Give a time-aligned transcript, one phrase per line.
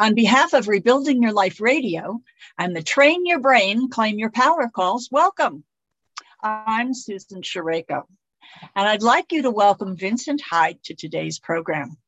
[0.00, 2.22] On behalf of Rebuilding Your Life Radio
[2.56, 5.62] and the Train Your Brain, Claim Your Power calls, welcome.
[6.42, 8.04] I'm Susan Shareko,
[8.74, 11.98] and I'd like you to welcome Vincent Hyde to today's program.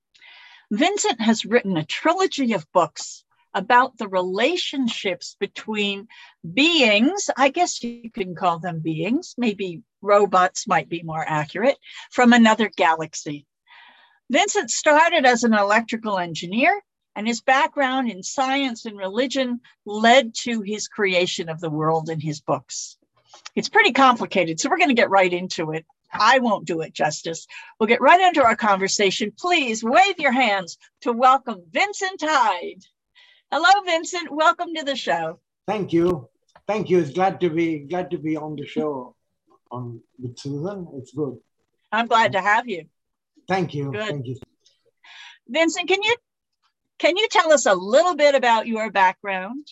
[0.71, 6.09] Vincent has written a trilogy of books about the relationships between
[6.51, 11.77] beings, I guess you can call them beings, maybe robots might be more accurate,
[12.11, 13.45] from another galaxy.
[14.31, 16.83] Vincent started as an electrical engineer
[17.15, 22.21] and his background in science and religion led to his creation of the world in
[22.21, 22.97] his books.
[23.55, 25.85] It's pretty complicated, so we're going to get right into it.
[26.13, 27.47] I won't do it justice.
[27.79, 29.33] We'll get right into our conversation.
[29.39, 32.85] Please wave your hands to welcome Vincent Hyde.
[33.51, 34.31] Hello, Vincent.
[34.31, 35.39] Welcome to the show.
[35.67, 36.29] Thank you.
[36.67, 36.99] Thank you.
[36.99, 39.15] It's glad to be glad to be on the show
[39.71, 40.87] on with Susan.
[40.95, 41.39] It's good.
[41.91, 42.87] I'm glad to have you.
[43.49, 43.91] Thank you.
[43.91, 44.09] Good.
[44.09, 44.37] Thank you.
[45.49, 46.15] Vincent, can you
[47.03, 49.67] can you tell us a little bit about your background?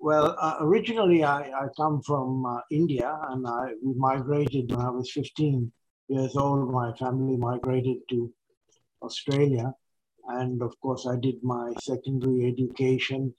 [0.00, 5.12] Well, uh, originally I, I come from uh, India and I migrated when I was
[5.12, 5.70] 15
[6.08, 6.72] years old.
[6.72, 8.32] My family migrated to
[9.00, 9.72] Australia.
[10.26, 13.32] And of course, I did my secondary education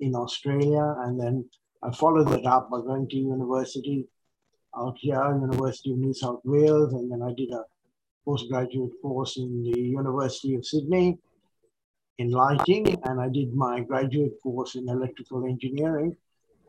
[0.00, 0.94] in Australia.
[1.00, 1.44] And then
[1.82, 4.08] I followed that up by going to university
[4.74, 6.94] out here, University of New South Wales.
[6.94, 7.64] And then I did a
[8.24, 11.18] postgraduate course in the University of Sydney
[12.18, 16.16] in lighting and I did my graduate course in electrical engineering.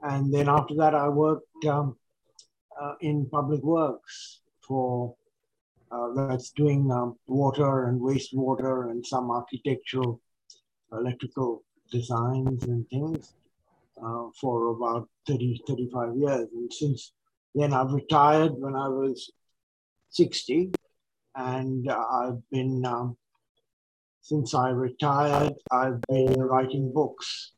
[0.04, 1.96] And then after that, I worked um,
[2.80, 5.16] uh, in public works for
[5.90, 10.22] uh, that's doing um, water and wastewater and some architectural
[10.92, 13.34] electrical designs and things
[14.04, 16.48] uh, for about 30, 35 years.
[16.54, 17.14] And since
[17.56, 19.32] then, I've retired when I was
[20.10, 20.72] 60,
[21.36, 23.18] and uh, I've been um,
[24.28, 27.54] since I retired, I've been writing books.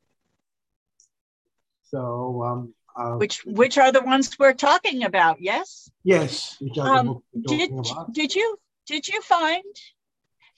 [1.90, 5.42] So, um, uh, which which are the ones we're talking about?
[5.42, 5.90] Yes.
[6.04, 6.62] Yes.
[6.80, 7.72] Um, did
[8.12, 9.64] did you did you find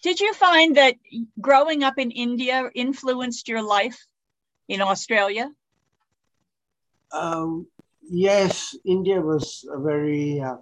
[0.04, 0.96] did you find that
[1.40, 4.06] growing up in India influenced your life
[4.68, 5.50] in Australia?
[7.14, 7.68] Um,
[8.02, 10.58] yes, India was a very uh,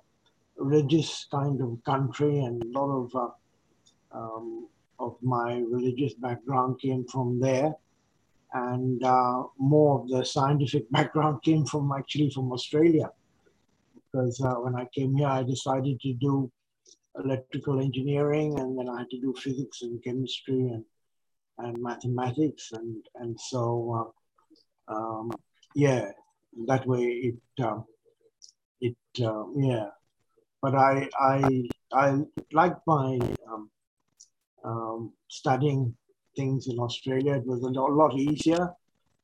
[0.58, 3.30] religious kind of country, and a lot of uh,
[4.12, 4.68] um,
[5.00, 7.74] of my religious background came from there.
[8.54, 13.12] And uh, more of the scientific background came from actually from Australia.
[13.96, 16.52] Because uh, when I came here, I decided to do
[17.24, 20.84] electrical engineering and then I had to do physics and chemistry and,
[21.60, 22.72] and mathematics.
[22.72, 24.12] And, and so,
[24.90, 25.32] uh, um,
[25.76, 26.12] yeah,
[26.68, 27.86] that way it, um,
[28.82, 29.90] it uh, yeah.
[30.62, 32.18] But I, I, I
[32.52, 33.70] like my um,
[34.64, 35.96] um, studying
[36.36, 38.74] things in Australia, it was a lot easier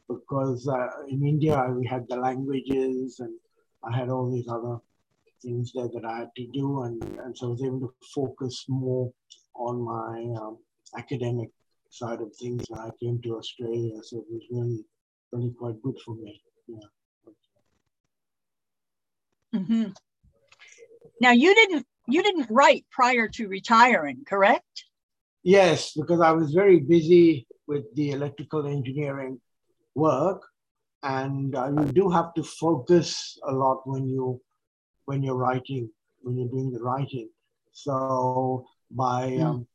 [0.07, 3.33] because uh, in India we had the languages and
[3.83, 4.77] I had all these other
[5.41, 8.65] things there that I had to do, and, and so I was able to focus
[8.67, 9.11] more
[9.55, 10.57] on my um,
[10.97, 11.49] academic
[11.89, 13.97] side of things when I came to Australia.
[14.01, 14.83] So it was really,
[15.31, 16.41] really quite good for me.
[16.67, 16.77] Yeah.
[19.55, 19.91] Mm-hmm.
[21.21, 24.84] Now you didn't you didn't write prior to retiring, correct?
[25.45, 29.39] Yes, because I was very busy with the electrical engineering
[29.93, 30.41] work,
[31.03, 34.41] and uh, you do have to focus a lot when you
[35.05, 35.87] when you're writing
[36.23, 37.29] when you're doing the writing.
[37.73, 39.45] So by mm.
[39.45, 39.67] um,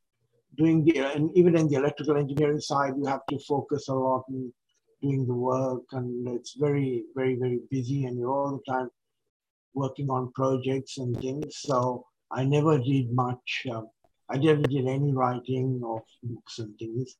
[0.58, 4.24] doing the and even in the electrical engineering side, you have to focus a lot
[4.28, 4.52] in
[5.00, 8.90] doing the work, and it's very very very busy, and you're all the time
[9.74, 11.58] working on projects and things.
[11.58, 13.66] So I never did much.
[13.70, 13.86] Um,
[14.32, 17.16] I never did any writing of books and things,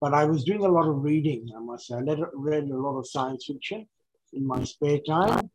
[0.00, 1.96] but I was doing a lot of reading, I must say.
[1.96, 3.86] I read a lot of science fiction
[4.32, 5.50] in my spare time.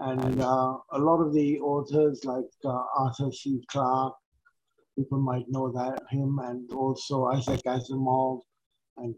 [0.00, 3.60] And uh, a lot of the authors like uh, Arthur C.
[3.68, 4.14] Clarke,
[4.96, 8.42] people might know that him, and also Isaac Asimov
[8.98, 9.14] and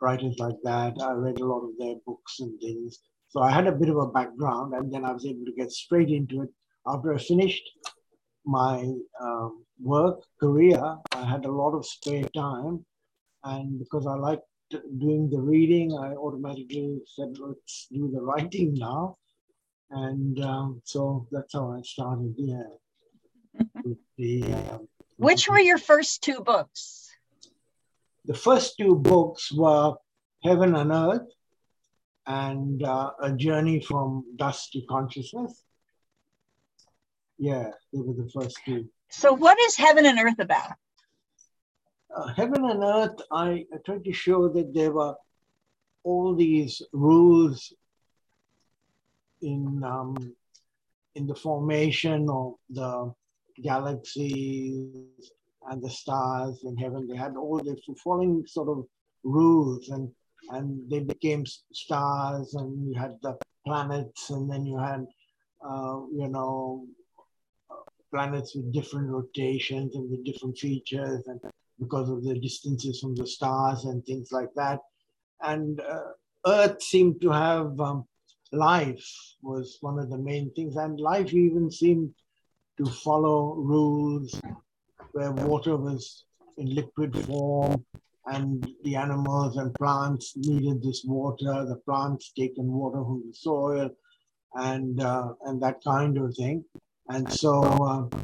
[0.00, 0.94] writers like that.
[1.02, 3.00] I read a lot of their books and things.
[3.28, 5.70] So I had a bit of a background, and then I was able to get
[5.70, 6.48] straight into it.
[6.86, 7.68] After I finished
[8.46, 12.84] my um, work career, I had a lot of spare time.
[13.44, 19.18] And because I liked doing the reading, I automatically said, let's do the writing now.
[19.90, 22.62] And um, so that's how I started, yeah.
[24.18, 27.08] the, um, Which were your first two books?
[28.24, 29.94] The first two books were
[30.42, 31.28] Heaven and Earth
[32.26, 35.62] and uh, A Journey from Dust to Consciousness.
[37.38, 38.88] Yeah, they were the first two.
[39.10, 40.72] So, what is Heaven and Earth about?
[42.16, 45.14] uh, heaven and earth, I, I tried to show that there were
[46.02, 47.72] all these rules
[49.42, 50.34] in um,
[51.14, 53.12] in the formation of the
[53.62, 54.86] galaxies
[55.68, 57.06] and the stars in heaven.
[57.08, 58.86] They had all the following sort of
[59.22, 60.10] rules, and
[60.50, 63.36] and they became stars, and you had the
[63.66, 65.04] planets, and then you had
[65.66, 66.86] uh, you know
[68.16, 71.38] planets with different rotations and with different features, and
[71.78, 74.80] because of the distances from the stars and things like that.
[75.42, 76.12] And uh,
[76.46, 78.06] Earth seemed to have um,
[78.52, 79.06] life
[79.42, 82.14] was one of the main things, and life even seemed
[82.78, 84.40] to follow rules
[85.12, 86.24] where water was
[86.56, 87.84] in liquid form
[88.26, 91.66] and the animals and plants needed this water.
[91.66, 93.90] The plants taken water from the soil
[94.54, 96.64] and uh, and that kind of thing.
[97.08, 98.18] And so uh,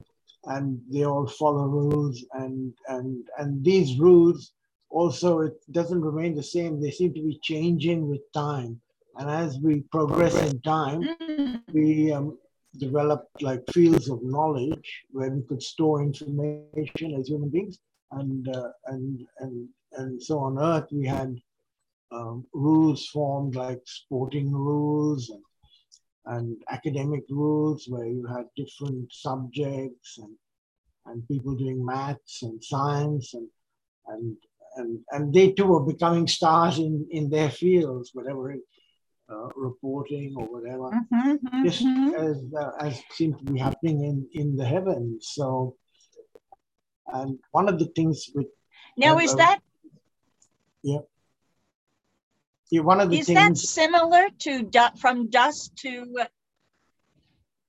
[0.47, 4.53] and they all follow rules and and and these rules
[4.91, 6.81] also it doesn't remain the same.
[6.81, 8.81] They seem to be changing with time.
[9.17, 11.61] And as we progress in time mm.
[11.73, 12.39] we um,
[12.79, 17.79] developed like fields of knowledge where we could store information as human beings.
[18.11, 21.41] And uh, and and and so on earth we had
[22.11, 25.43] um, rules formed like sporting rules and
[26.27, 30.35] and academic rules where you had different subjects and,
[31.07, 33.49] and people doing maths and science and,
[34.09, 34.37] and,
[34.77, 38.55] and, and they too were becoming stars in, in their fields, whatever
[39.31, 41.65] uh, reporting or whatever, mm-hmm, mm-hmm.
[41.65, 41.85] just
[42.17, 45.31] as, uh, as seems to be happening in, in the heavens.
[45.33, 45.77] So,
[47.07, 48.47] and one of the things with
[48.97, 49.61] now is that
[50.83, 50.99] yeah,
[52.81, 56.27] one of the is things, that similar to from dust to?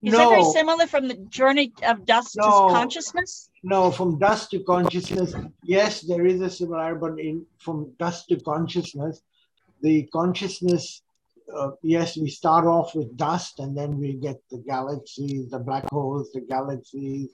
[0.02, 3.50] Is no, that very similar from the journey of dust no, to consciousness?
[3.64, 5.34] No, from dust to consciousness.
[5.64, 9.22] Yes, there is a similarity, but in from dust to consciousness,
[9.82, 11.02] the consciousness.
[11.54, 15.90] Uh, yes, we start off with dust, and then we get the galaxies, the black
[15.90, 17.30] holes, the galaxies,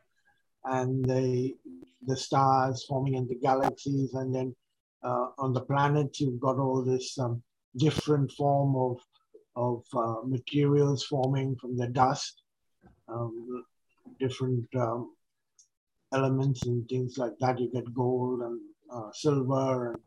[0.65, 1.55] and the
[2.05, 4.55] the stars forming in the galaxies, and then
[5.03, 7.41] uh, on the planets, you've got all this um,
[7.77, 8.97] different form of,
[9.55, 12.41] of uh, materials forming from the dust,
[13.07, 13.63] um,
[14.19, 15.11] different um,
[16.13, 17.59] elements and things like that.
[17.59, 18.59] You get gold and
[18.91, 20.01] uh, silver, and,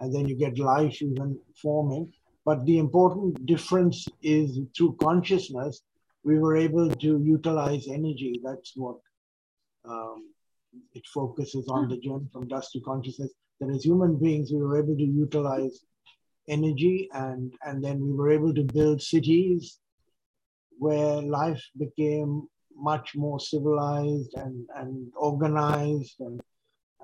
[0.00, 2.12] and then you get life even forming.
[2.44, 5.82] But the important difference is through consciousness,
[6.24, 8.40] we were able to utilize energy.
[8.42, 8.96] That's what
[9.84, 10.30] um,
[10.94, 13.32] it focuses on the journey from dust to consciousness.
[13.60, 15.84] That as human beings, we were able to utilize
[16.48, 19.78] energy and and then we were able to build cities
[20.78, 26.40] where life became much more civilized and, and organized and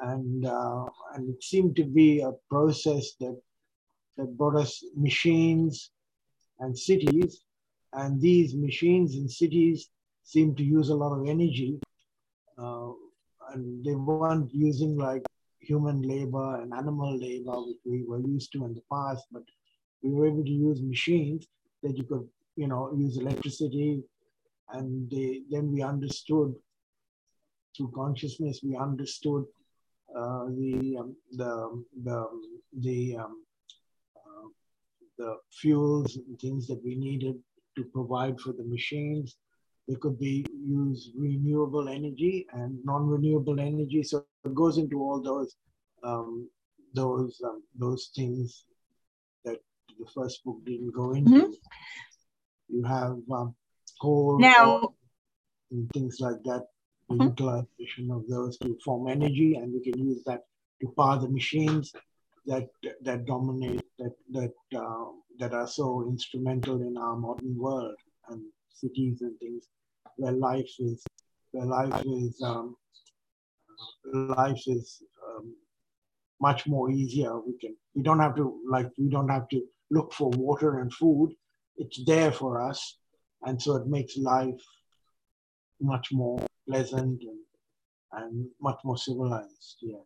[0.00, 3.36] and uh, and it seemed to be a process that
[4.16, 5.90] that brought us machines
[6.60, 7.42] and cities.
[7.92, 9.88] And these machines and cities
[10.24, 11.80] seem to use a lot of energy
[12.58, 12.90] uh,
[13.54, 15.22] and they weren't using like
[15.60, 19.42] human labor and animal labor, which we were used to in the past, but
[20.02, 21.46] we were able to use machines
[21.82, 22.26] that you could,
[22.56, 24.02] you know, use electricity.
[24.70, 26.54] And they, then we understood
[27.76, 29.44] through consciousness, we understood
[30.16, 32.26] uh, the, um, the, the,
[32.80, 33.44] the, um,
[34.16, 34.48] uh,
[35.18, 37.36] the fuels and things that we needed
[37.76, 39.36] to provide for the machines.
[39.88, 44.02] They could be use renewable energy and non-renewable energy.
[44.02, 45.56] So it goes into all those
[46.02, 46.48] um,
[46.94, 48.64] those um, those things
[49.46, 49.56] that
[49.98, 51.30] the first book didn't go into.
[51.30, 52.76] Mm-hmm.
[52.76, 53.54] You have um,
[54.00, 54.92] coal now
[55.70, 56.66] and things like that.
[57.08, 57.28] The mm-hmm.
[57.28, 60.42] utilization of those to form energy, and we can use that
[60.82, 61.94] to power the machines
[62.44, 62.68] that
[63.00, 65.06] that dominate that that uh,
[65.38, 67.96] that are so instrumental in our modern world
[68.28, 68.42] and
[68.74, 69.64] cities and things
[70.18, 71.04] where life is
[71.52, 72.76] where life is um,
[74.12, 75.54] life is um,
[76.40, 77.38] much more easier.
[77.38, 80.92] We can we don't have to like we don't have to look for water and
[80.92, 81.30] food.
[81.76, 82.98] It's there for us,
[83.42, 84.60] and so it makes life
[85.80, 87.40] much more pleasant and,
[88.12, 89.76] and much more civilized.
[89.80, 90.04] Yeah.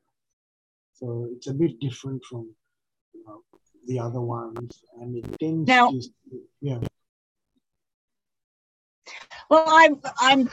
[0.93, 2.51] So it's a bit different from
[3.15, 3.43] you know,
[3.87, 6.01] the other ones, and it tends now, to
[6.61, 6.79] yeah.
[9.53, 10.51] Well, I'm I'm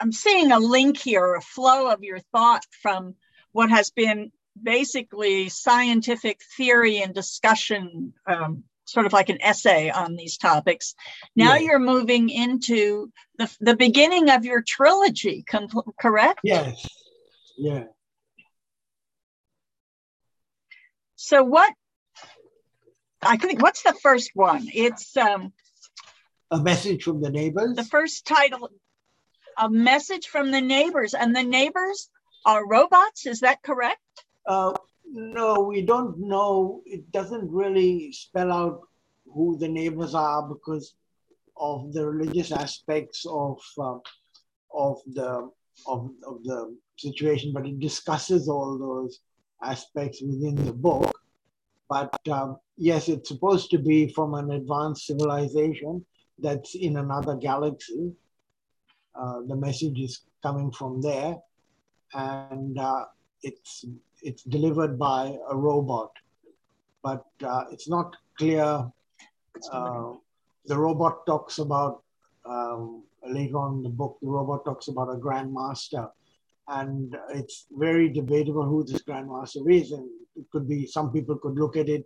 [0.00, 3.14] I'm seeing a link here, a flow of your thought from
[3.52, 10.16] what has been basically scientific theory and discussion, um, sort of like an essay on
[10.16, 10.96] these topics.
[11.36, 11.60] Now yeah.
[11.60, 15.68] you're moving into the, the beginning of your trilogy, com-
[16.00, 16.40] correct?
[16.42, 16.88] Yes.
[17.56, 17.84] Yeah.
[21.14, 21.72] So what?
[23.22, 24.66] I think what's the first one?
[24.74, 25.52] It's um,
[26.50, 27.76] a message from the neighbors.
[27.76, 28.70] The first title,
[29.58, 32.10] a message from the neighbors, and the neighbors
[32.44, 33.26] are robots.
[33.26, 34.00] Is that correct?
[34.46, 34.72] Uh,
[35.12, 36.82] no, we don't know.
[36.86, 38.80] It doesn't really spell out
[39.32, 40.94] who the neighbors are because
[41.56, 43.98] of the religious aspects of uh,
[44.72, 45.50] of the
[45.86, 49.20] of, of the situation, but it discusses all those
[49.62, 51.14] aspects within the book.
[51.88, 56.04] But um, yes, it's supposed to be from an advanced civilization
[56.42, 58.12] that's in another galaxy.
[59.14, 61.36] Uh, the message is coming from there,
[62.14, 63.04] and uh,
[63.42, 63.84] it's
[64.22, 66.12] it's delivered by a robot,
[67.02, 68.90] but uh, it's not clear.
[69.72, 70.12] Uh,
[70.66, 72.02] the robot talks about
[72.44, 74.18] um, later on in the book.
[74.22, 76.10] The robot talks about a grandmaster,
[76.68, 79.92] and it's very debatable who this grandmaster is.
[79.92, 82.04] And it could be some people could look at it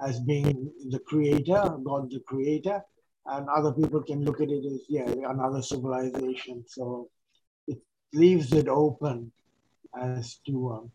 [0.00, 2.82] as being the creator, God the creator,
[3.28, 6.64] and other people can look at it as yeah another civilization.
[6.66, 7.08] So
[7.66, 7.78] it
[8.12, 9.32] leaves it open
[10.00, 10.90] as to um,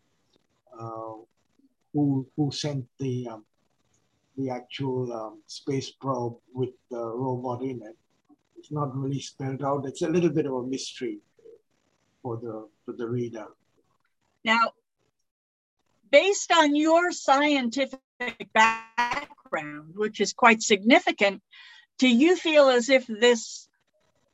[0.78, 1.22] uh,
[1.92, 3.44] who who sent the um,
[4.36, 7.96] the actual um, space probe with the robot in it.
[8.56, 9.86] It's not really spelled out.
[9.86, 11.18] It's a little bit of a mystery
[12.22, 13.46] for the for the reader.
[14.44, 14.72] Now,
[16.10, 18.00] based on your scientific
[18.54, 21.42] background, which is quite significant,
[21.98, 23.68] do you feel as if this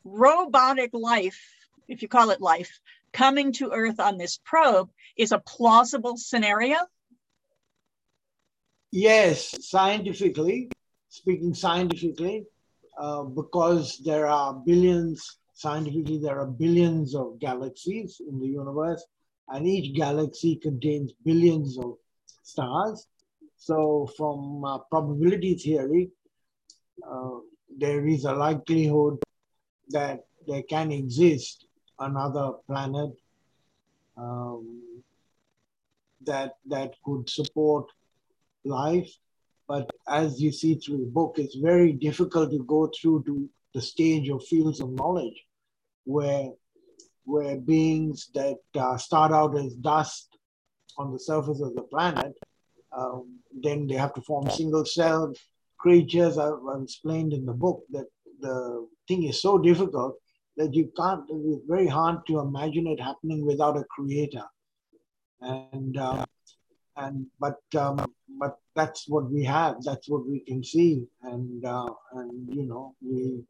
[0.04, 1.40] robotic life,
[1.88, 2.80] if you call it life,
[3.12, 6.76] coming to Earth on this probe is a plausible scenario?
[8.90, 10.70] Yes, scientifically,
[11.08, 12.46] speaking scientifically,
[12.98, 19.04] uh, because there are billions, scientifically, there are billions of galaxies in the universe,
[19.48, 21.96] and each galaxy contains billions of
[22.42, 23.06] stars.
[23.56, 26.10] So, from uh, probability theory,
[27.06, 27.38] uh,
[27.76, 29.18] there is a likelihood
[29.90, 31.66] that there can exist
[31.98, 33.10] another planet
[34.16, 34.82] um,
[36.24, 37.86] that that could support
[38.64, 39.10] life.
[39.66, 43.82] But as you see through the book, it's very difficult to go through to the
[43.82, 45.44] stage of fields of knowledge
[46.04, 46.50] where
[47.24, 50.38] where beings that uh, start out as dust
[50.96, 52.32] on the surface of the planet,
[52.96, 55.36] um, then they have to form single-celled
[55.78, 56.38] creatures.
[56.38, 58.06] I've, explained in the book that
[58.40, 60.16] the thing is so difficult
[60.56, 64.44] that you can't, it's very hard to imagine it happening without a creator.
[65.40, 66.24] And, uh,
[66.96, 71.04] and but, um, but that's what we have, that's what we can see.
[71.22, 73.44] And, uh, and you know, we,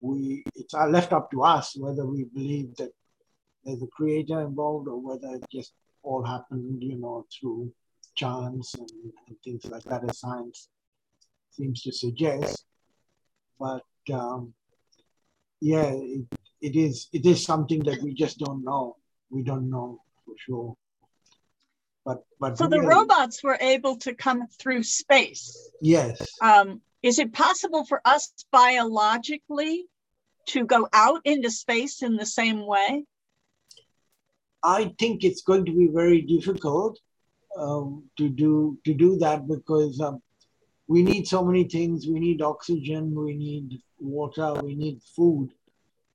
[0.00, 2.90] we, it's left up to us whether we believe that
[3.64, 5.72] there's a creator involved or whether it just
[6.02, 7.72] all happened, you know, through
[8.16, 8.90] chance and,
[9.28, 10.68] and things like that, as science
[11.50, 12.64] seems to suggest.
[13.58, 14.54] But um,
[15.60, 16.24] yeah, it,
[16.60, 18.96] it is it is something that we just don't know.
[19.30, 20.76] We don't know for sure.
[22.04, 25.70] But but so the robots were able to come through space.
[25.82, 26.26] Yes.
[26.40, 29.86] Um, is it possible for us biologically
[30.48, 33.04] to go out into space in the same way?
[34.62, 36.98] I think it's going to be very difficult
[37.56, 40.22] um, to do to do that because um,
[40.90, 42.08] we need so many things.
[42.08, 45.50] We need oxygen, we need water, we need food.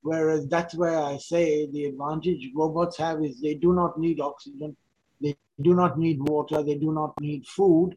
[0.01, 4.75] Whereas that's where I say the advantage robots have is they do not need oxygen,
[5.22, 7.96] they do not need water, they do not need food,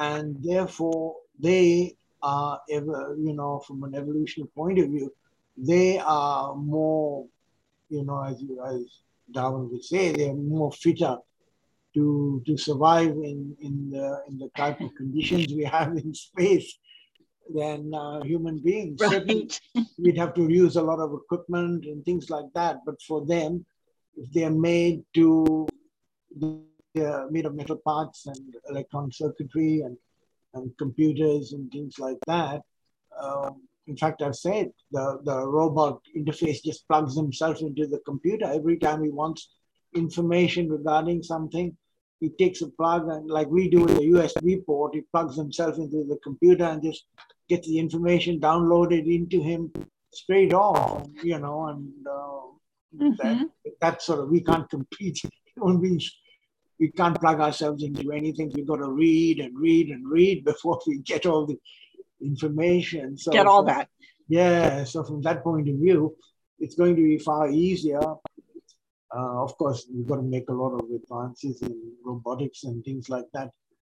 [0.00, 5.14] and therefore they are ever, you know, from an evolutionary point of view,
[5.56, 7.24] they are more,
[7.88, 8.42] you know, as
[8.74, 8.82] as
[9.30, 11.18] Darwin would say, they are more fitter
[11.96, 16.78] to to survive in in the in the type of conditions we have in space
[17.54, 19.00] than uh, human beings.
[19.00, 19.60] Right.
[19.98, 22.80] we'd have to use a lot of equipment and things like that.
[22.84, 23.64] But for them,
[24.16, 25.66] if they're made to
[26.94, 29.96] they're made of metal parts and electron circuitry and,
[30.54, 32.62] and computers and things like that.
[33.20, 38.46] Um, in fact, I've said the, the robot interface just plugs himself into the computer
[38.46, 39.48] every time he wants
[39.94, 41.76] information regarding something.
[42.20, 45.76] He takes a plug and, like we do in the USB port, he plugs himself
[45.76, 47.04] into the computer and just
[47.48, 49.72] gets the information downloaded into him
[50.12, 53.12] straight off, you know, and uh, mm-hmm.
[53.18, 53.48] that,
[53.80, 55.20] that sort of, we can't compete.
[55.56, 56.00] we,
[56.78, 58.50] we can't plug ourselves into anything.
[58.54, 61.58] We've got to read and read and read before we get all the
[62.20, 63.16] information.
[63.16, 63.88] So get all that.
[64.28, 64.84] Yeah.
[64.84, 66.16] So from that point of view,
[66.58, 68.00] it's going to be far easier.
[69.14, 73.08] Uh, of course, we've got to make a lot of advances in robotics and things
[73.08, 73.50] like that.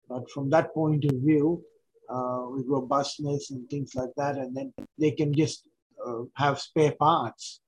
[0.09, 1.63] But from that point of view,
[2.09, 5.69] uh, with robustness and things like that, and then they can just
[6.05, 7.61] uh, have spare parts.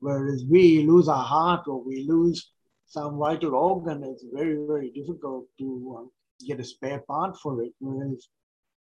[0.00, 2.52] Whereas we lose our heart or we lose
[2.86, 6.10] some vital organ, it's very, very difficult to um,
[6.46, 7.72] get a spare part for it.
[7.78, 8.28] Whereas,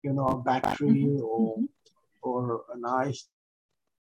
[0.03, 1.23] you know, a battery mm-hmm.
[1.23, 1.57] or
[2.21, 3.27] or an ice,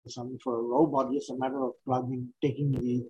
[0.08, 3.04] something for a robot, just a matter of plugging, taking the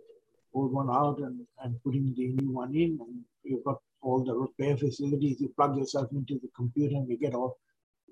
[0.53, 4.33] old one out and, and putting the new one in, and you've got all the
[4.33, 5.39] repair facilities.
[5.39, 7.57] You plug yourself into the computer and you get all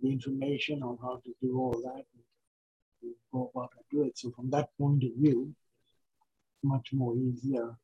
[0.02, 2.04] the information on how to do all that.
[3.02, 4.18] You go about and do it.
[4.18, 5.54] So from that point of view,
[6.64, 7.76] much more easier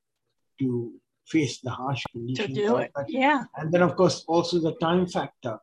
[0.59, 0.93] to
[1.25, 2.49] face the harsh conditions.
[2.49, 3.43] To do it, yeah.
[3.57, 5.57] And then, of course, also the time factor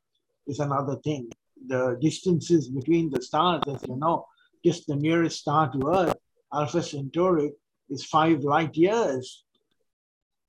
[0.47, 1.31] is another thing.
[1.69, 4.27] The distances between the stars, as you know,
[4.65, 6.17] just the nearest star to Earth,
[6.53, 7.53] Alpha Centauri,
[7.93, 9.45] is five light years.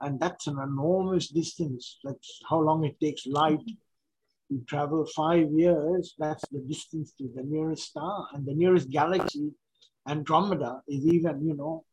[0.01, 1.99] And that's an enormous distance.
[2.03, 3.65] That's how long it takes light
[4.49, 6.15] to travel five years.
[6.17, 8.27] That's the distance to the nearest star.
[8.33, 9.51] And the nearest galaxy,
[10.07, 11.85] Andromeda, is even, you know,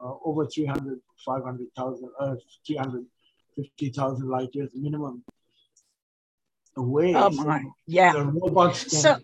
[0.00, 2.34] uh, over 300, 500,000, uh,
[2.66, 5.22] 350,000 light years minimum
[6.76, 7.14] away.
[7.14, 8.12] Oh my, so yeah.
[8.12, 9.16] The robots can, so,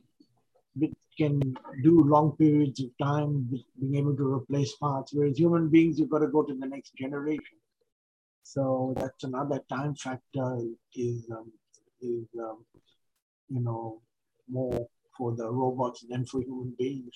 [1.19, 1.41] can
[1.83, 6.21] do long periods of time, being able to replace parts, whereas human beings, you've got
[6.21, 7.59] to go to the next generation.
[8.43, 10.61] So that's another time factor
[10.95, 11.53] is, um,
[12.01, 12.65] is um,
[13.49, 14.01] you know,
[14.49, 17.13] more for the robots than for human beings.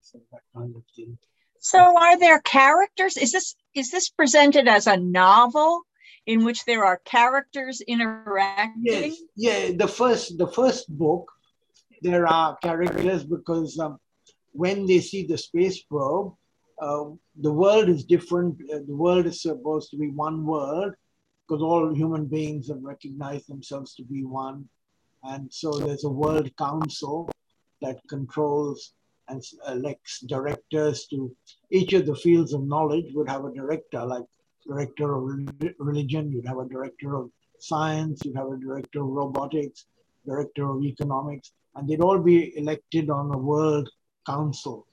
[0.00, 1.18] So that kind of thing.
[1.58, 3.18] So are there characters?
[3.18, 5.82] Is this is this presented as a novel
[6.26, 8.82] in which there are characters interacting?
[8.82, 9.72] Yes, yeah.
[9.76, 11.30] The first the first book,
[12.02, 13.98] there are characters because um,
[14.52, 16.34] when they see the space probe,
[16.80, 17.04] uh,
[17.40, 18.56] the world is different.
[18.72, 20.94] Uh, the world is supposed to be one world
[21.46, 24.66] because all human beings have recognized themselves to be one,
[25.24, 27.30] and so there's a world council
[27.82, 28.94] that controls
[29.28, 31.34] and elects directors to
[31.70, 34.24] each of the fields of knowledge would have a director, like
[34.66, 35.22] director of
[35.78, 39.86] religion, you'd have a director of science, you'd have a director of robotics,
[40.26, 43.88] director of economics, and they'd all be elected on a world
[44.26, 44.86] council.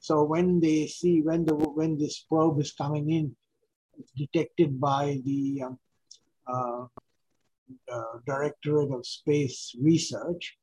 [0.00, 3.34] So when they see when the when this probe is coming in,
[3.98, 5.78] it's detected by the um,
[6.46, 6.84] uh,
[7.92, 10.56] uh, Directorate of Space Research,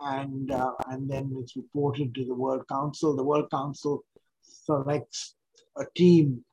[0.00, 3.16] and uh, and then it's reported to the World Council.
[3.16, 4.04] The World Council
[4.42, 5.34] selects
[5.76, 6.44] a team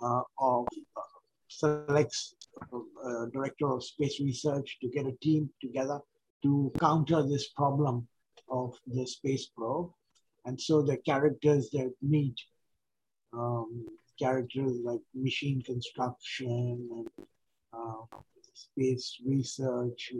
[0.00, 1.00] uh, of uh,
[1.48, 2.34] selects
[2.72, 6.00] uh, director of space research to get a team together
[6.42, 8.06] to counter this problem
[8.48, 9.90] of the space probe.
[10.44, 12.36] And so the characters that meet,
[13.32, 13.86] um,
[14.18, 17.26] characters like machine construction and
[17.72, 18.18] uh,
[18.54, 20.12] space research,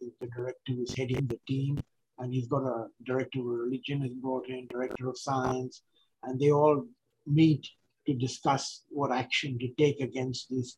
[0.00, 1.82] the director is heading the team
[2.18, 5.82] and he's got a director of religion is brought in, director of science,
[6.22, 6.86] and they all
[7.26, 7.66] meet
[8.06, 10.76] to discuss what action to take against this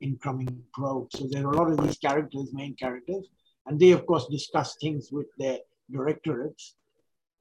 [0.00, 1.08] incoming probe.
[1.12, 3.28] So there are a lot of these characters, main characters,
[3.66, 5.58] and they of course discuss things with their
[5.90, 6.74] directorates.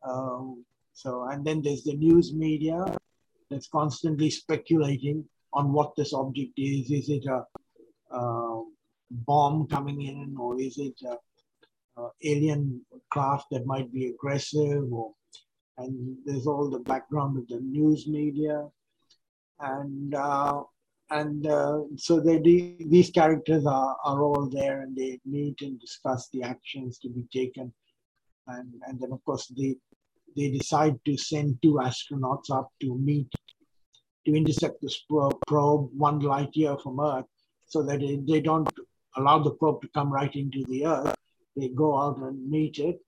[0.03, 2.85] Um, so and then there's the news media
[3.49, 6.91] that's constantly speculating on what this object is.
[6.91, 7.45] Is it a,
[8.15, 8.63] a
[9.11, 11.17] bomb coming in, or is it a
[11.97, 15.13] uh, alien craft that might be aggressive or
[15.77, 18.67] and there's all the background of the news media
[19.59, 20.63] and uh,
[21.11, 26.29] and uh, so they, these characters are, are all there and they meet and discuss
[26.33, 27.71] the actions to be taken
[28.47, 29.75] and and then of course they
[30.35, 33.31] they decide to send two astronauts up to meet
[34.25, 35.03] to intercept this
[35.47, 37.25] probe one light year from earth
[37.67, 38.69] so that they, they don't
[39.17, 41.15] allow the probe to come right into the earth
[41.55, 42.99] they go out and meet it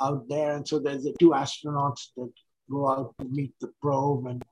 [0.00, 0.56] out there.
[0.56, 2.32] And so there's the two astronauts that
[2.70, 4.44] go out to meet the probe and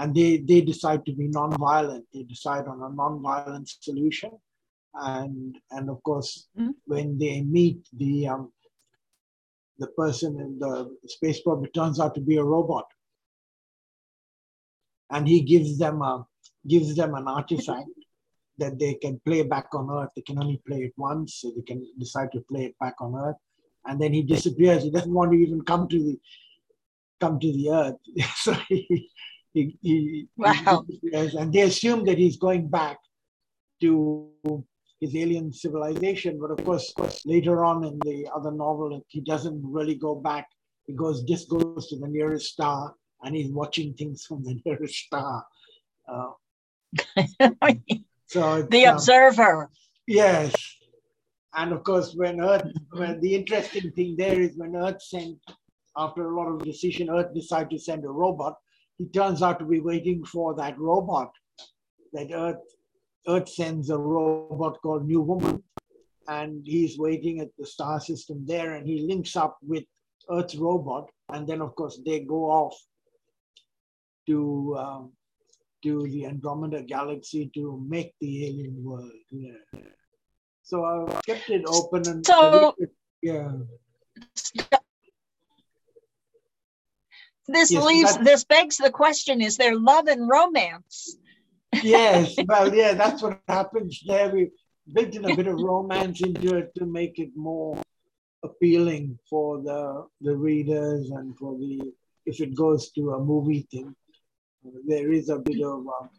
[0.00, 2.06] and they, they decide to be non-violent.
[2.14, 4.30] They decide on a non-violent solution.
[4.94, 6.70] And and of course, mm-hmm.
[6.86, 8.52] when they meet the um,
[9.78, 12.86] the person in the space probe, it turns out to be a robot.
[15.10, 16.26] And he gives them a
[16.66, 17.90] gives them an artifact
[18.56, 20.10] that they can play back on Earth.
[20.16, 23.14] They can only play it once, so they can decide to play it back on
[23.14, 23.36] Earth.
[23.86, 24.82] And then he disappears.
[24.82, 26.18] He doesn't want to even come to the
[27.20, 27.96] come to the Earth.
[28.36, 29.10] so he,
[29.52, 30.84] he, he, wow.
[30.88, 32.98] he and they assume that he's going back
[33.80, 34.28] to
[35.00, 36.38] his alien civilization.
[36.40, 36.92] But of course,
[37.24, 40.46] later on in the other novel, he doesn't really go back.
[40.86, 44.94] He goes just goes to the nearest star, and he's watching things from the nearest
[44.94, 45.44] star.
[46.08, 46.30] Uh,
[48.26, 49.70] so the um, observer.
[50.06, 50.54] Yes,
[51.56, 55.38] and of course, when Earth, when the interesting thing there is when Earth sent,
[55.96, 58.54] after a lot of decision, Earth decided to send a robot.
[59.00, 61.32] He turns out to be waiting for that robot.
[62.12, 62.66] That Earth,
[63.26, 65.62] Earth sends a robot called New Woman,
[66.28, 69.84] and he's waiting at the star system there, and he links up with
[70.30, 72.76] Earth's robot, and then of course they go off
[74.26, 75.12] to um,
[75.82, 79.12] to the Andromeda galaxy to make the alien world.
[79.30, 79.80] Yeah.
[80.62, 82.74] So I kept it open and so
[83.22, 83.52] yeah.
[87.52, 91.16] This yes, leaves this begs the question: Is there love and romance?
[91.82, 94.30] yes, well, yeah, that's what happens there.
[94.30, 94.50] We
[94.92, 97.76] built in a bit of romance into it to make it more
[98.44, 101.92] appealing for the the readers and for the
[102.24, 103.94] if it goes to a movie thing.
[104.86, 106.10] There is a bit of um,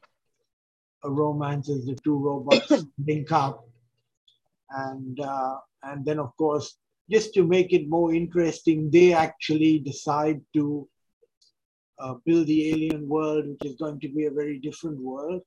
[1.03, 3.65] a romance as the two robots link up
[4.71, 6.77] and uh, and then of course
[7.09, 10.87] just to make it more interesting they actually decide to
[12.01, 15.41] uh, build the alien world which is going to be a very different world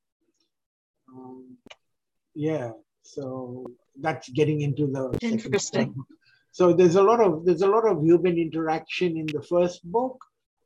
[1.12, 1.56] um,
[2.34, 2.70] yeah
[3.02, 3.66] so
[4.00, 5.94] that's getting into the interesting
[6.52, 10.16] so there's a lot of there's a lot of human interaction in the first book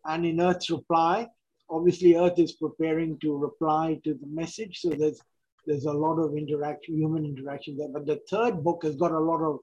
[0.07, 1.27] and in earth's reply
[1.71, 5.21] obviously earth is preparing to reply to the message so there's
[5.69, 7.91] there's a lot of interaction, human interaction there.
[7.93, 9.59] But the third book has got a lot of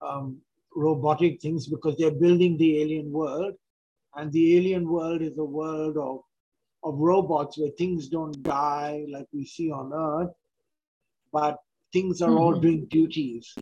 [0.00, 0.38] um,
[0.74, 3.54] robotic things because they're building the alien world.
[4.16, 6.20] And the alien world is a world of,
[6.84, 10.32] of robots where things don't die like we see on Earth,
[11.32, 11.58] but
[11.92, 12.38] things are mm-hmm.
[12.38, 13.54] all doing duties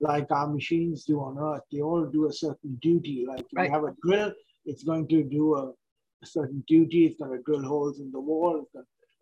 [0.00, 1.62] like our machines do on Earth.
[1.72, 3.24] They all do a certain duty.
[3.28, 3.66] Like right.
[3.66, 4.32] you have a drill,
[4.64, 5.68] it's going to do a,
[6.22, 7.06] a certain duty.
[7.06, 8.64] It's going to drill holes in the wall.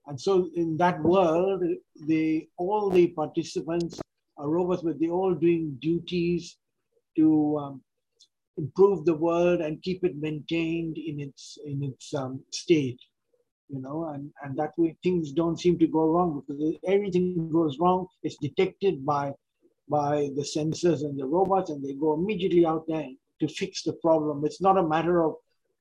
[0.07, 1.63] And so in that world,
[2.07, 4.01] they all the participants
[4.39, 6.59] are robots, but they're all doing duties
[7.17, 7.83] to um,
[8.57, 13.01] improve the world and keep it maintained in its in its um, state.
[13.69, 17.79] You know, and, and that way things don't seem to go wrong because everything goes
[17.81, 19.33] wrong, it's detected by
[19.89, 23.09] by the sensors and the robots, and they go immediately out there
[23.41, 24.45] to fix the problem.
[24.45, 25.35] It's not a matter of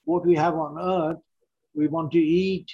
[0.06, 1.18] what we have on Earth.
[1.74, 2.68] We want to eat,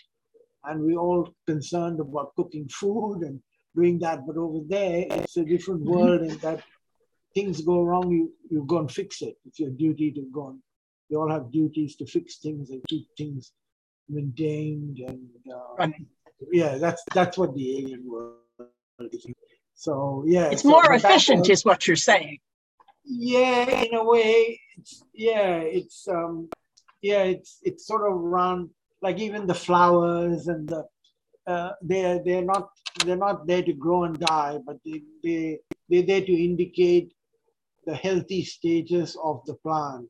[0.65, 3.41] and we're all concerned about cooking food and
[3.75, 4.25] doing that.
[4.25, 5.93] But over there, it's a different mm-hmm.
[5.93, 6.63] world, and that
[7.33, 9.35] things go wrong, you, you go and fix it.
[9.45, 10.59] It's your duty to go and
[11.11, 13.51] we all have duties to fix things and keep things
[14.07, 14.99] maintained.
[14.99, 15.87] And uh,
[16.51, 18.37] yeah, that's that's what the alien world
[19.11, 19.25] is.
[19.75, 22.39] So yeah, it's so more efficient, is what you're saying.
[23.03, 26.49] Yeah, in a way, it's yeah, it's um,
[27.01, 28.69] yeah, it's it's sort of run
[29.01, 30.85] like even the flowers and the
[31.47, 32.69] uh, they're they're not
[33.05, 37.11] they're not there to grow and die, but they they they're there to indicate
[37.85, 40.09] the healthy stages of the plant.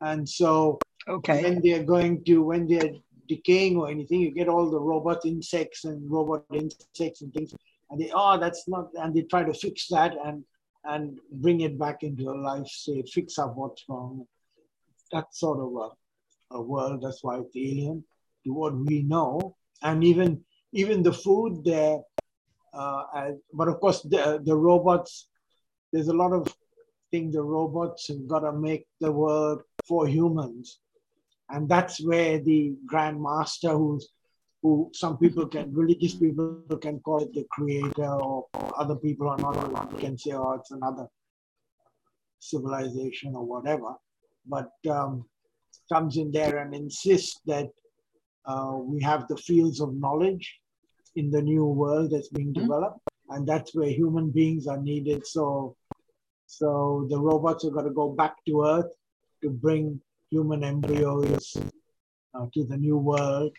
[0.00, 1.42] And so okay.
[1.42, 2.92] when they're going to when they're
[3.28, 7.54] decaying or anything, you get all the robot insects and robot insects and things,
[7.90, 10.44] and they oh that's not and they try to fix that and
[10.84, 14.26] and bring it back into a life state, fix up what's wrong.
[15.12, 15.88] That's sort of a
[16.50, 18.04] a world that's why it's alien
[18.44, 22.00] to what we know, and even even the food there.
[22.72, 25.28] Uh, as, but of course, the the robots.
[25.92, 26.54] There's a lot of
[27.10, 30.80] things the robots have got to make the world for humans,
[31.50, 34.08] and that's where the Grand Master, who's
[34.62, 38.46] who some people can religious people can call it the creator, or,
[38.76, 41.08] other people are not allowed, can say, oh, it's another
[42.38, 43.94] civilization or whatever.
[44.46, 45.24] But um,
[45.92, 47.68] comes in there and insists that
[48.46, 50.60] uh, we have the fields of knowledge
[51.16, 52.62] in the new world that's being mm-hmm.
[52.62, 55.26] developed, and that's where human beings are needed.
[55.26, 55.76] So,
[56.48, 58.92] so the robots are going to go back to Earth
[59.42, 61.56] to bring human embryos
[62.34, 63.52] uh, to the new world.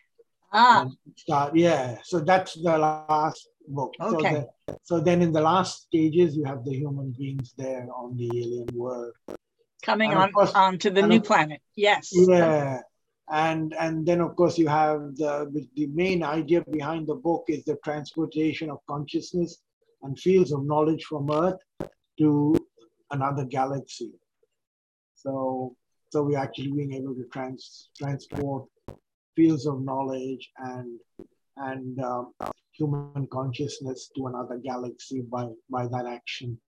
[0.52, 0.88] Ah.
[1.16, 1.98] Start, yeah.
[2.04, 3.94] So that's the last book.
[4.02, 4.34] Okay.
[4.34, 8.18] So, the, so then in the last stages, you have the human beings there on
[8.18, 9.14] the alien world
[9.84, 11.62] coming on course, onto the new of, planet.
[11.76, 12.10] Yes.
[12.12, 12.82] Yeah.
[13.32, 17.64] And and then of course you have the the main idea behind the book is
[17.64, 19.62] the transportation of consciousness
[20.02, 21.62] and fields of knowledge from Earth
[22.20, 22.56] to
[23.12, 24.12] another galaxy.
[25.16, 25.76] So
[26.10, 28.66] so we're actually being able to trans transport
[29.36, 31.00] fields of knowledge and
[31.58, 32.34] and um,
[32.72, 36.60] human consciousness to another galaxy by by that action.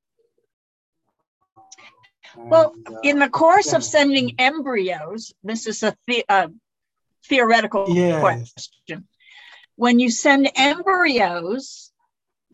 [2.37, 3.77] Well, uh, in the course yeah.
[3.77, 6.47] of sending embryos, this is a the, uh,
[7.27, 8.21] theoretical yes.
[8.21, 9.07] question.
[9.75, 11.90] When you send embryos,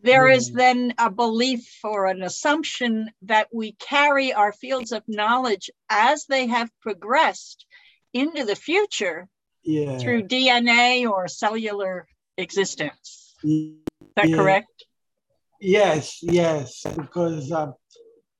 [0.02, 5.70] there is then a belief or an assumption that we carry our fields of knowledge
[5.90, 7.66] as they have progressed
[8.12, 9.28] into the future
[9.64, 9.98] yeah.
[9.98, 12.06] through DNA or cellular
[12.36, 13.34] existence.
[13.42, 13.72] Is
[14.16, 14.36] that yeah.
[14.36, 14.84] correct?
[15.60, 17.72] Yes, yes, because uh,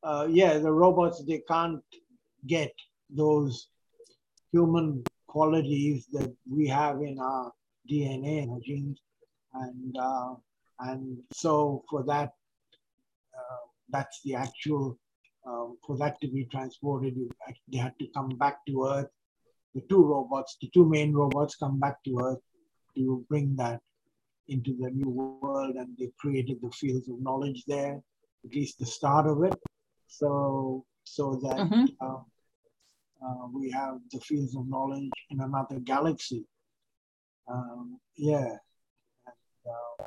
[0.04, 1.82] uh, yeah, the robots they can't
[2.46, 2.72] get
[3.10, 3.68] those
[4.52, 7.52] human qualities that we have in our
[7.90, 9.00] DNA and genes,
[9.52, 10.34] and uh,
[10.80, 12.32] and so for that,
[13.34, 14.98] uh, that's the actual,
[15.46, 17.30] uh, for that to be transported, you,
[17.72, 19.08] they had to come back to Earth.
[19.74, 22.40] The two robots, the two main robots come back to Earth
[22.96, 23.80] to bring that
[24.48, 28.00] into the new world and they created the fields of knowledge there,
[28.44, 29.54] at least the start of it.
[30.06, 31.84] So, so that mm-hmm.
[32.00, 32.20] uh,
[33.24, 36.44] uh, we have the fields of knowledge in another galaxy.
[37.46, 38.56] Um, yeah.
[39.26, 40.04] And, uh,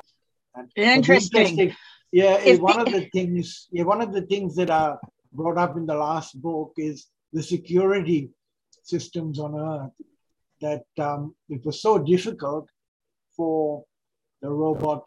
[0.76, 1.74] Interesting.
[2.12, 4.98] Yeah, if one of the things, yeah, one of the things that are
[5.32, 8.30] brought up in the last book is the security
[8.82, 9.90] systems on Earth.
[10.60, 12.68] That um, it was so difficult
[13.36, 13.84] for
[14.42, 15.04] the robot,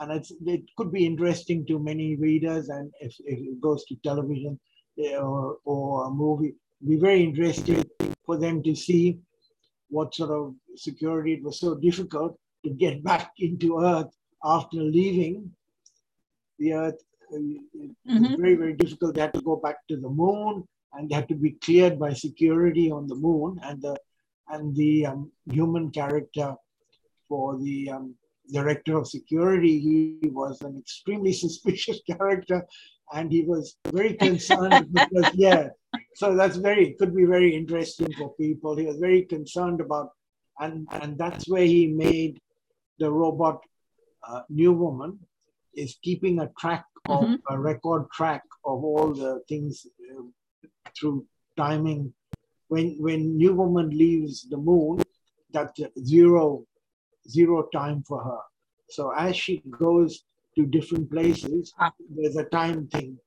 [0.00, 0.10] and
[0.46, 4.58] it could be interesting to many readers, and if, if it goes to television
[5.20, 6.54] or, or a movie,
[6.86, 7.88] be very interested
[8.24, 9.18] for them to see
[9.88, 14.15] what sort of security it was so difficult to get back into Earth
[14.46, 15.50] after leaving
[16.58, 17.02] the Earth,
[17.34, 18.40] uh, mm-hmm.
[18.40, 19.14] very, very difficult.
[19.14, 22.12] They had to go back to the moon and they had to be cleared by
[22.12, 23.58] security on the moon.
[23.62, 23.96] And the,
[24.48, 26.54] and the um, human character
[27.28, 28.14] for the um,
[28.52, 32.64] director of security, he was an extremely suspicious character
[33.12, 35.68] and he was very concerned because, yeah,
[36.14, 38.76] so that's very, could be very interesting for people.
[38.76, 40.10] He was very concerned about,
[40.60, 42.40] and, and that's where he made
[42.98, 43.60] the robot
[44.28, 45.18] uh, new woman
[45.74, 47.54] is keeping a track of mm-hmm.
[47.54, 50.22] a record track of all the things uh,
[50.98, 51.24] through
[51.56, 52.12] timing.
[52.68, 55.02] When when new woman leaves the moon,
[55.52, 56.64] that's zero
[57.28, 58.40] zero time for her.
[58.88, 60.24] So as she goes
[60.56, 61.92] to different places, ah.
[62.10, 63.18] there's a time thing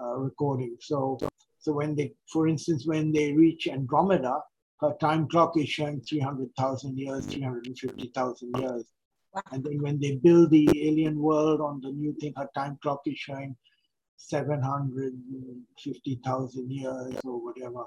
[0.00, 0.76] uh, recording.
[0.80, 1.18] So
[1.58, 4.40] so when they, for instance, when they reach Andromeda,
[4.80, 8.84] her time clock is showing 300,000 years, 350,000 years.
[9.52, 13.00] And then when they build the alien world on the new thing, her time clock
[13.06, 13.56] is showing
[14.16, 17.84] 750,000 years or whatever.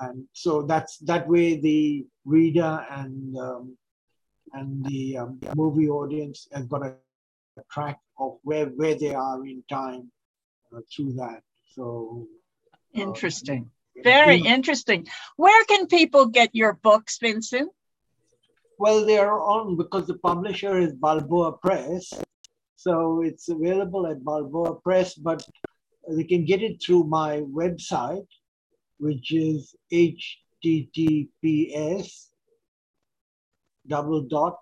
[0.00, 3.78] And so that's that way the reader and um,
[4.52, 6.96] and the um, movie audience has got a,
[7.70, 10.10] track of where where they are in time
[10.74, 11.40] uh, through that.
[11.74, 12.26] So
[12.72, 13.70] uh, interesting,
[14.02, 15.06] very interesting.
[15.36, 17.70] Where can people get your books, Vincent?
[18.78, 22.12] Well, they are on because the publisher is Balboa Press.
[22.76, 25.46] So it's available at Balboa Press, but
[26.08, 28.26] they can get it through my website,
[28.98, 30.28] which is https
[33.86, 34.58] double dot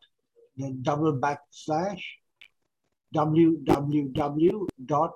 [0.56, 2.02] then double backslash
[3.14, 5.12] www dot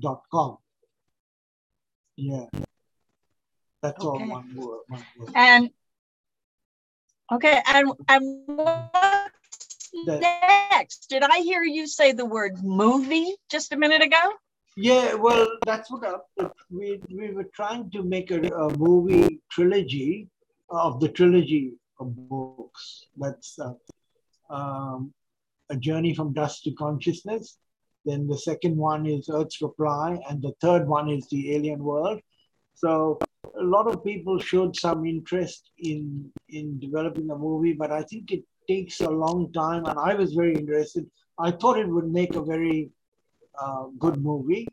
[0.00, 0.58] dot com.
[2.16, 2.46] Yeah.
[3.86, 4.24] That's okay.
[4.24, 5.30] all one word, one word.
[5.36, 5.70] And
[7.32, 10.18] okay, and and what's the,
[10.72, 11.06] next?
[11.08, 14.32] Did I hear you say the word movie just a minute ago?
[14.76, 20.28] Yeah, well, that's what I, we we were trying to make a, a movie trilogy
[20.68, 23.06] of the trilogy of books.
[23.16, 23.74] That's uh,
[24.52, 25.14] um,
[25.70, 27.56] a journey from dust to consciousness.
[28.04, 32.20] Then the second one is Earth's reply, and the third one is the alien world.
[32.74, 33.18] So
[33.58, 38.30] a lot of people showed some interest in in developing a movie, but I think
[38.30, 41.08] it takes a long time, and I was very interested.
[41.38, 42.90] I thought it would make a very
[43.60, 44.66] uh, good movie,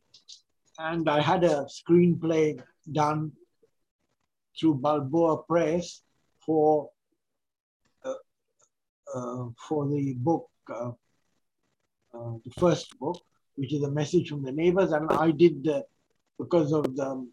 [0.79, 3.31] and I had a screenplay done
[4.59, 6.01] through Balboa Press
[6.45, 6.89] for
[8.03, 8.13] uh,
[9.15, 10.91] uh, for the book, uh,
[12.13, 13.19] uh, the first book,
[13.55, 15.85] which is a message from the neighbors, and I did the
[16.37, 17.25] because of the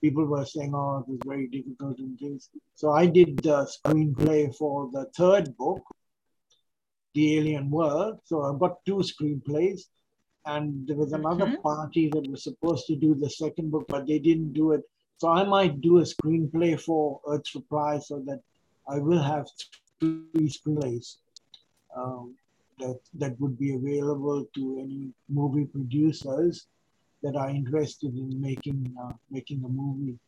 [0.00, 2.50] people were saying, oh, it was very difficult and things.
[2.74, 5.82] So I did the screenplay for the third book,
[7.14, 8.20] The Alien World.
[8.24, 9.82] So I've got two screenplays.
[10.46, 11.62] And there was another mm-hmm.
[11.62, 14.82] party that was supposed to do the second book, but they didn't do it.
[15.18, 18.40] So I might do a screenplay for Earth's Reply so that
[18.88, 19.46] I will have
[20.00, 21.16] three screenplays
[21.94, 22.34] um,
[22.78, 26.66] that, that would be available to any movie producers
[27.22, 30.18] that are interested in making uh, making a movie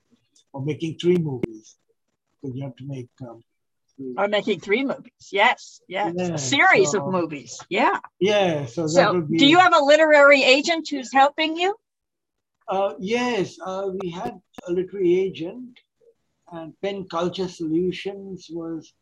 [0.53, 1.77] or making three movies
[2.41, 3.43] because you have to make um,
[3.97, 4.15] three.
[4.17, 5.29] Are making three movies?
[5.31, 7.59] Yes, yes, yeah, a series so, of movies.
[7.69, 7.99] Yeah.
[8.21, 8.67] Yeah.
[8.67, 11.75] So, so be, do you have a literary agent who's helping you?
[12.69, 15.79] Uh, yes, uh, we had a literary agent,
[16.53, 18.93] and Pen Culture Solutions was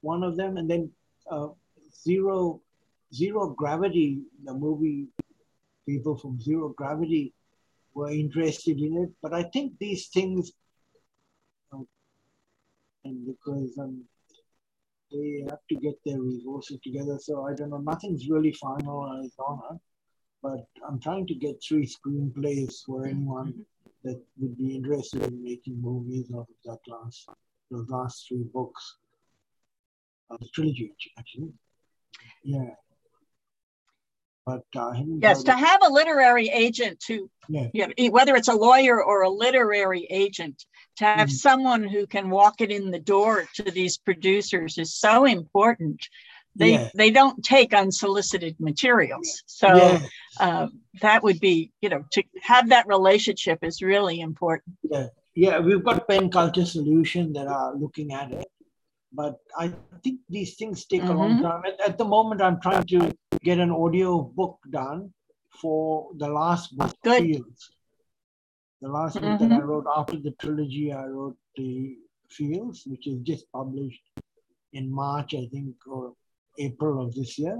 [0.00, 0.90] one of them, and then
[1.30, 1.48] uh,
[2.04, 2.60] Zero
[3.14, 5.06] Zero Gravity, the movie
[5.86, 7.32] people from Zero Gravity
[7.94, 9.10] were interested in it.
[9.22, 10.52] But I think these things,
[11.72, 11.78] uh,
[13.04, 14.04] and because um,
[15.10, 17.18] they have to get their resources together.
[17.20, 19.80] So I don't know, nothing's really finalized on it.
[20.42, 23.64] But I'm trying to get three screenplays for anyone
[24.04, 27.28] that would be interested in making movies out of that last,
[27.70, 28.96] those last three books.
[30.30, 31.52] of the trilogy, actually.
[32.44, 32.70] Yeah.
[34.44, 37.68] But uh, yes, to have a literary agent to, yeah.
[38.10, 40.64] whether it's a lawyer or a literary agent,
[40.96, 44.94] to have mm someone who can walk it in the door to these producers is
[44.94, 46.06] so important.
[46.54, 46.90] They yeah.
[46.94, 50.00] they don't take unsolicited materials, so yeah.
[50.38, 50.66] uh,
[51.00, 54.76] that would be you know to have that relationship is really important.
[54.82, 58.46] Yeah, yeah, we've got Pen Culture Solution that are looking at it
[59.12, 59.72] but I
[60.02, 61.10] think these things take mm-hmm.
[61.10, 61.42] a long mm-hmm.
[61.42, 61.62] time.
[61.66, 65.12] At, at, the moment, I'm trying to get an audio book done
[65.60, 67.22] for the last book, Good.
[67.22, 67.70] Fields.
[68.80, 69.26] The last mm-hmm.
[69.26, 69.66] book that I mm-hmm.
[69.66, 71.96] wrote after the trilogy, I wrote the
[72.30, 74.02] Fields, which is just published
[74.72, 76.14] in March, I think, or
[76.58, 77.58] April of this year.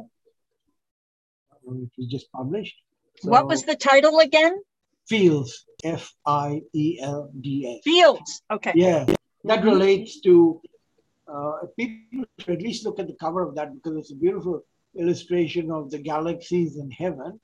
[1.65, 2.75] It was just published.
[3.21, 4.59] So, what was the title again?
[5.07, 7.85] Fields, F I E L D S.
[7.85, 8.73] Fields, okay.
[8.75, 9.07] Yeah,
[9.45, 10.61] that relates to
[11.33, 14.63] uh, people should at least look at the cover of that because it's a beautiful
[14.99, 17.41] illustration of the galaxies in heaven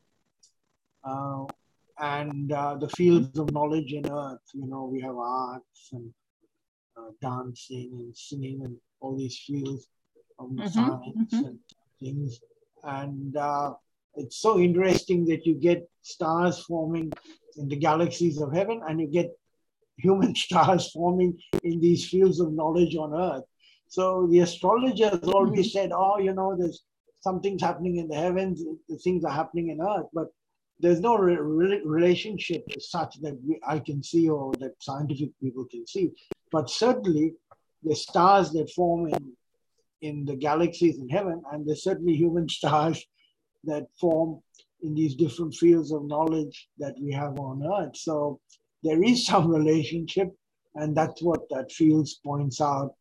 [1.05, 1.45] uh,
[2.01, 4.41] and uh, the fields of knowledge in earth.
[4.53, 6.13] You know, we have arts and
[6.97, 9.89] uh, dancing and singing and all these fields
[10.39, 11.45] of mm-hmm, science mm-hmm.
[11.47, 11.59] and
[12.01, 12.41] things.
[12.85, 13.75] And uh,
[14.17, 17.13] it's so interesting that you get stars forming
[17.57, 19.31] in the galaxies of heaven and you get
[19.97, 23.45] human stars forming in these fields of knowledge on earth.
[23.89, 25.79] So the astrologers always mm-hmm.
[25.79, 26.85] said, oh, you know, there's
[27.21, 28.63] something's happening in the heavens,
[29.03, 30.29] things are happening in earth, but
[30.79, 35.65] there's no re- re- relationship such that we, I can see or that scientific people
[35.65, 36.11] can see.
[36.53, 37.35] But certainly,
[37.83, 39.33] the stars that form in,
[40.03, 43.05] in the galaxies in heaven, and there's certainly human stars
[43.65, 44.41] that form
[44.83, 47.97] in these different fields of knowledge that we have on earth.
[47.97, 48.39] So
[48.85, 50.29] there is some relationship,
[50.75, 52.95] and that's what that fields points out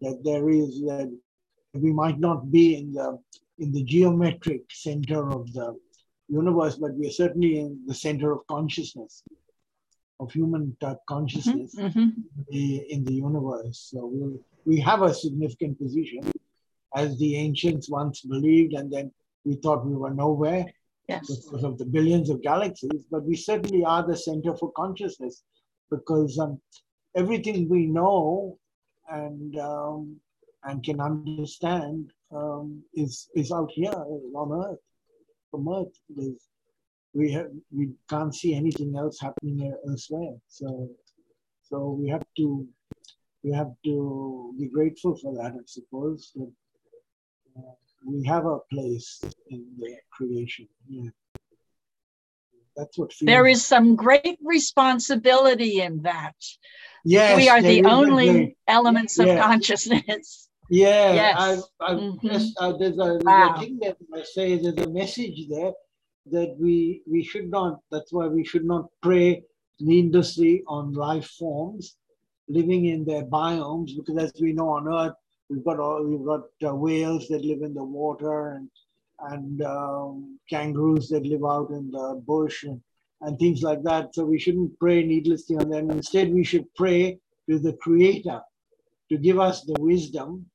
[0.00, 1.10] that there is that
[1.74, 3.18] we might not be in the
[3.58, 5.74] in the geometric center of the
[6.28, 9.22] universe, but we are certainly in the center of consciousness,
[10.20, 10.76] of human
[11.08, 11.98] consciousness mm-hmm.
[11.98, 12.50] mm-hmm.
[12.50, 13.90] in the universe.
[13.92, 16.20] So we, we have a significant position,
[16.94, 19.10] as the ancients once believed, and then
[19.44, 20.66] we thought we were nowhere
[21.08, 21.26] yes.
[21.26, 23.04] because of the billions of galaxies.
[23.10, 25.44] But we certainly are the center for consciousness
[25.90, 26.60] because um,
[27.16, 28.58] everything we know
[29.10, 30.16] and um,
[30.64, 34.80] and can understand um, is is out here on Earth.
[35.50, 35.94] From Earth,
[37.14, 40.36] we have we can't see anything else happening elsewhere.
[40.48, 40.88] So
[41.62, 42.66] so we have to
[43.42, 46.32] we have to be grateful for that, I suppose.
[46.34, 46.52] That,
[47.56, 47.74] uh,
[48.06, 50.68] we have a place in the creation.
[50.88, 51.10] Yeah.
[52.76, 56.34] That's what there is some great responsibility in that
[57.04, 60.42] Yes, we are the only elements of consciousness.
[60.68, 61.36] Yeah, yes.
[61.38, 62.26] I, I, mm-hmm.
[62.26, 63.54] yes, uh, there's, a, wow.
[63.54, 65.70] a thing that I say, there's a message there
[66.32, 69.44] that we we should not, that's why we should not prey
[69.78, 71.96] needlessly on life forms
[72.48, 75.14] living in their biomes, because as we know on Earth,
[75.48, 78.68] we've got all, we've got uh, whales that live in the water and
[79.20, 82.80] and um, kangaroos that live out in the bush and
[83.22, 84.14] and things like that.
[84.14, 85.90] So we shouldn't prey needlessly on them.
[85.90, 87.18] Instead, we should pray
[87.48, 88.40] to the Creator
[89.10, 90.46] to give us the wisdom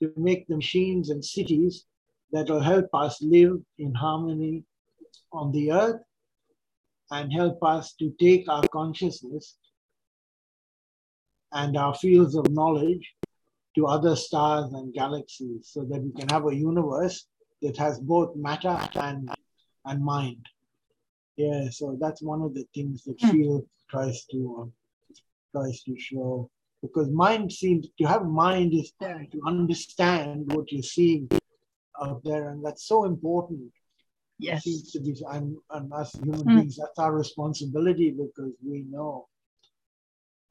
[0.00, 1.84] to make the machines and cities
[2.32, 4.62] that will help us live in harmony
[5.32, 6.00] on the earth
[7.10, 9.56] and help us to take our consciousness
[11.52, 13.14] and our fields of knowledge
[13.74, 17.26] to other stars and galaxies so that we can have a universe
[17.62, 19.30] that has both matter and,
[19.84, 20.44] and mind.
[21.36, 23.30] Yeah, so that's one of the things that mm.
[23.30, 24.72] Field tries to um,
[25.52, 26.50] tries to show
[26.82, 31.28] because mind seems to have mind is there to understand what you're seeing
[32.02, 33.70] out there, and that's so important.
[34.38, 36.56] Yes, it seems to be, and, us human mm.
[36.56, 39.28] beings, that's our responsibility because we know.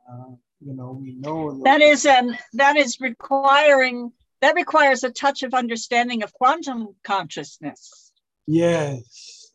[0.09, 4.11] Uh, You know, we know that is um that is requiring
[4.41, 8.11] that requires a touch of understanding of quantum consciousness.
[8.45, 9.51] Yes.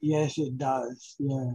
[0.00, 1.16] Yes, it does.
[1.18, 1.52] Yeah.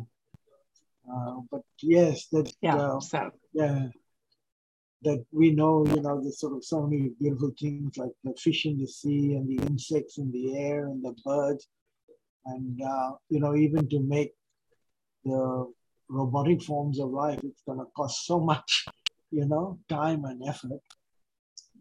[1.12, 3.30] Uh, but yes, that yeah, uh, so.
[3.54, 3.88] yeah,
[5.04, 8.66] that we know, you know, there's sort of so many beautiful things like the fish
[8.66, 11.68] in the sea and the insects in the air and the birds,
[12.48, 14.34] and uh, you know, even to make
[15.26, 15.72] the
[16.10, 18.86] robotic forms of life, it's going to cost so much,
[19.32, 20.82] you know, time and effort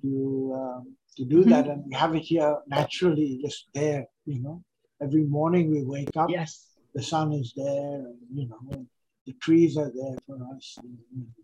[0.04, 1.50] to um, to do mm-hmm.
[1.50, 4.62] that, and we have it here naturally, just there, you know.
[5.02, 8.86] Every morning we wake up, yes, the sun is there, and you know,
[9.26, 10.78] the trees are there for us.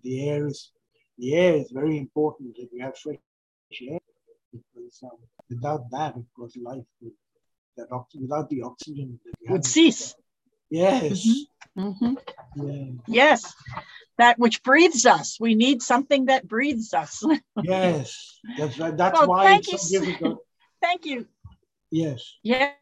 [0.02, 0.70] The air is
[1.18, 3.18] the air is very important that we have fresh
[3.82, 3.98] air
[4.52, 7.12] because um, without that, of course, life would
[7.76, 7.88] that
[8.20, 10.14] without the oxygen would cease.
[10.70, 11.26] Yes.
[11.76, 12.04] Mm-hmm.
[12.06, 12.66] Mm-hmm.
[12.66, 12.84] Yeah.
[13.06, 13.54] Yes.
[14.18, 15.38] That which breathes us.
[15.40, 17.22] We need something that breathes us.
[17.62, 18.38] yes.
[18.58, 18.76] That's.
[18.76, 20.06] That's well, why it's so you.
[20.06, 20.38] difficult.
[20.82, 21.26] Thank you.
[21.90, 22.22] Yes.
[22.42, 22.72] Yeah.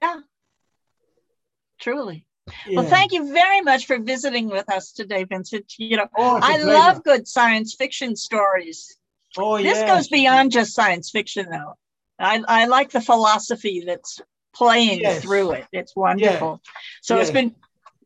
[1.80, 2.26] Truly.
[2.66, 2.80] Yeah.
[2.80, 5.72] Well, thank you very much for visiting with us today, Vincent.
[5.78, 8.96] You know, oh, I love good science fiction stories.
[9.36, 9.70] Oh, yeah.
[9.70, 9.96] this yes.
[9.96, 11.74] goes beyond just science fiction, though.
[12.18, 14.20] I, I like the philosophy that's
[14.54, 15.22] playing yes.
[15.22, 15.66] through it.
[15.72, 16.60] It's wonderful.
[16.64, 16.70] Yeah.
[17.02, 17.54] So it's been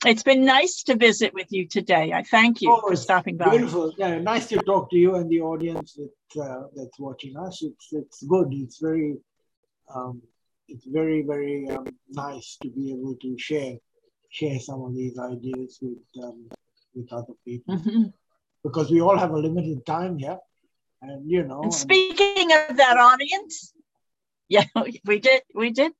[0.04, 2.12] it's been nice to visit with you today.
[2.12, 3.50] I thank you oh, for stopping by.
[3.50, 3.92] Beautiful.
[3.96, 7.62] Yeah, nice to talk to you and the audience that, uh, that's watching us.
[7.62, 8.48] It's it's good.
[8.52, 9.16] It's very
[9.94, 10.22] um,
[10.68, 13.76] it's very very um, nice to be able to share
[14.30, 16.48] share some of these ideas with um,
[16.94, 18.04] with other people mm-hmm.
[18.64, 20.38] because we all have a limited time here,
[21.00, 21.62] and you know.
[21.62, 23.72] And speaking and, of that audience,
[24.48, 24.64] yeah,
[25.04, 25.92] we did we did.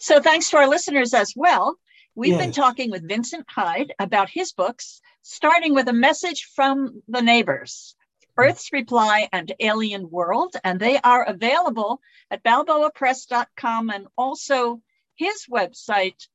[0.00, 1.76] So thanks to our listeners as well.
[2.18, 2.42] We've yes.
[2.42, 7.94] been talking with Vincent Hyde about his books, starting with a message from the neighbors.
[8.36, 14.82] Earth's Reply and Alien World, and they are available at balboapress.com and also
[15.14, 16.26] his website,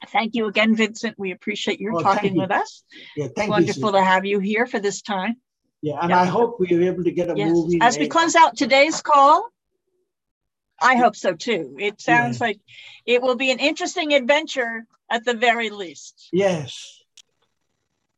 [0.09, 1.18] Thank you again, Vincent.
[1.18, 2.84] We appreciate your oh, talking with us.
[3.18, 5.38] Yeah, thank Wonderful you, to have you here for this time.
[5.86, 6.20] Yeah, and yeah.
[6.20, 7.52] I hope we are able to get a yes.
[7.52, 7.78] movie.
[7.80, 9.48] As we close out today's call,
[10.82, 11.76] I hope so too.
[11.80, 12.48] It sounds yeah.
[12.48, 12.60] like
[13.06, 16.30] it will be an interesting adventure at the very least.
[16.34, 17.04] Yes.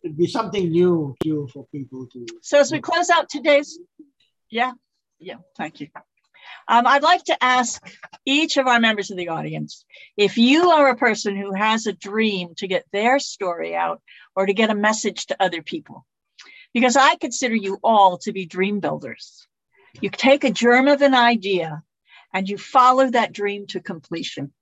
[0.02, 2.26] It'd be something new too for people to.
[2.42, 3.78] So as we close out today's
[4.50, 4.72] yeah,
[5.20, 5.90] yeah, thank you.
[6.70, 7.86] Um, I'd like to ask
[8.26, 9.84] each of our members of the audience
[10.16, 14.02] if you are a person who has a dream to get their story out
[14.38, 16.06] or to get a message to other people,
[16.74, 19.48] because I consider you all to be dream builders.
[20.02, 21.84] You take a germ of an idea
[22.34, 24.54] and you follow that dream to completion.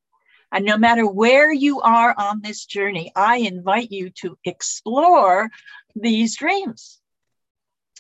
[0.51, 5.49] And no matter where you are on this journey, I invite you to explore
[5.95, 7.01] these dreams.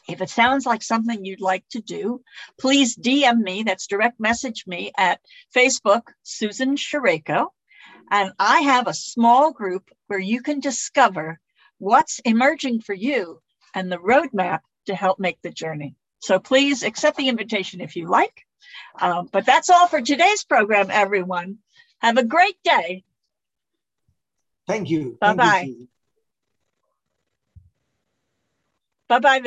[0.07, 2.21] If it sounds like something you'd like to do,
[2.59, 3.63] please DM me.
[3.63, 5.19] That's direct message me at
[5.53, 7.47] Facebook, Susan Shareko.
[8.11, 11.39] And I have a small group where you can discover
[11.79, 13.41] what's emerging for you
[13.75, 15.95] and the roadmap to help make the journey.
[16.19, 18.45] So please accept the invitation if you like.
[18.99, 21.59] Um, but that's all for today's program, everyone.
[21.99, 23.03] Have a great day.
[24.67, 25.17] Thank you.
[25.19, 25.69] Bye bye.
[29.07, 29.43] Bye bye, Vince.